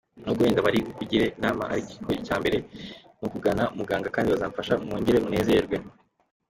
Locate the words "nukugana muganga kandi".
3.19-4.29